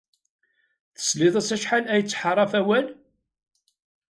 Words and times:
Tesliḍ-as 0.95 1.49
acḥal 1.55 1.85
ay 1.87 1.99
yettḥaṛaf 2.01 2.51
awal? 2.59 2.87